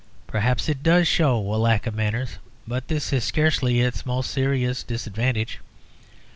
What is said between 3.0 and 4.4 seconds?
is scarcely its most